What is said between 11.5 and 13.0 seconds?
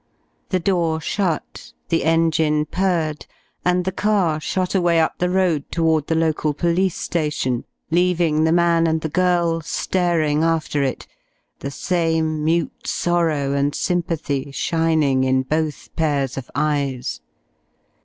the same mute